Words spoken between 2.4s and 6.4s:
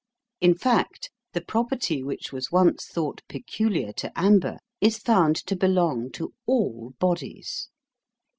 once thought peculiar to amber is found to belong to